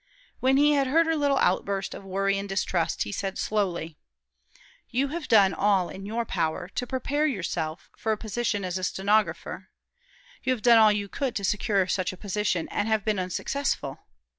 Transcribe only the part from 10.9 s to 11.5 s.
you could to